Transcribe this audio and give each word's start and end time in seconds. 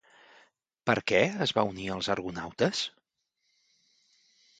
Per 0.89 0.95
què 1.11 1.19
es 1.45 1.53
va 1.57 1.65
unir 1.71 1.85
als 1.97 2.09
argonautes? 2.13 2.81